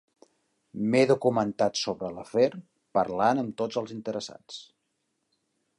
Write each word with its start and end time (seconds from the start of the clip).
M'he 0.93 1.01
documentat 1.11 1.81
sobre 1.81 2.11
l'afer 2.15 2.49
parlant 3.01 3.43
amb 3.45 3.55
tots 3.63 3.81
els 3.83 3.95
interessats. 3.99 4.61